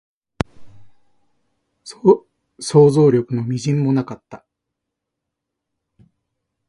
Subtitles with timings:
[2.59, 4.43] 想像力の微塵もなかった